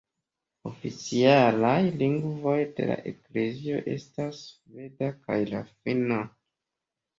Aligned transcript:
Oficialaj 0.69 1.75
lingvoj 1.99 2.55
de 2.79 2.89
la 2.93 2.97
eklezio 3.13 3.83
estas 3.99 4.41
la 4.41 4.41
sveda 4.41 5.13
kaj 5.21 5.41
la 5.55 5.65
finna. 5.71 6.21